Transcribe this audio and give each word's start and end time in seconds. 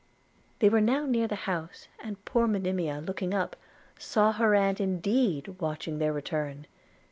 They 0.57 0.67
were 0.67 0.81
now 0.81 1.05
near 1.05 1.27
the 1.27 1.35
house, 1.45 1.87
and 2.01 2.25
poor 2.25 2.47
Monimia, 2.47 3.01
looking 3.05 3.35
up, 3.35 3.55
saw 3.99 4.31
her 4.31 4.55
aunt 4.55 4.81
indeed 4.81 5.59
watching 5.59 5.99
their 5.99 6.11
return. 6.11 6.65